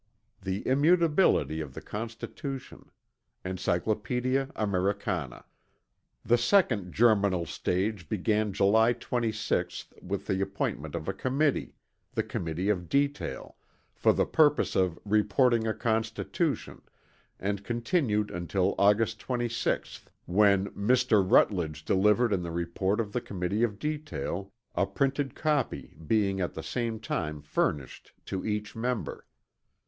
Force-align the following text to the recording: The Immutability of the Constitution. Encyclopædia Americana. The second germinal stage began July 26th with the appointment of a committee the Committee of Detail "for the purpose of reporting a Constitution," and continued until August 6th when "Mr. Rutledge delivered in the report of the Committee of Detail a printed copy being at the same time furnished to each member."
The 0.41 0.67
Immutability 0.67 1.61
of 1.61 1.75
the 1.75 1.79
Constitution. 1.95 2.89
Encyclopædia 3.45 4.51
Americana. 4.55 5.45
The 6.25 6.39
second 6.39 6.91
germinal 6.91 7.45
stage 7.45 8.09
began 8.09 8.51
July 8.51 8.95
26th 8.95 10.01
with 10.01 10.25
the 10.25 10.41
appointment 10.41 10.95
of 10.95 11.07
a 11.07 11.13
committee 11.13 11.75
the 12.13 12.23
Committee 12.23 12.69
of 12.69 12.89
Detail 12.89 13.55
"for 13.93 14.11
the 14.11 14.25
purpose 14.25 14.75
of 14.75 14.97
reporting 15.05 15.67
a 15.67 15.73
Constitution," 15.75 16.81
and 17.39 17.63
continued 17.63 18.31
until 18.31 18.73
August 18.79 19.21
6th 19.23 20.05
when 20.25 20.69
"Mr. 20.71 21.23
Rutledge 21.23 21.85
delivered 21.85 22.33
in 22.33 22.41
the 22.41 22.49
report 22.49 22.99
of 22.99 23.13
the 23.13 23.21
Committee 23.21 23.61
of 23.61 23.77
Detail 23.77 24.51
a 24.73 24.87
printed 24.87 25.35
copy 25.35 25.93
being 26.07 26.41
at 26.41 26.55
the 26.55 26.63
same 26.63 26.99
time 26.99 27.39
furnished 27.43 28.13
to 28.25 28.43
each 28.43 28.75
member." 28.75 29.27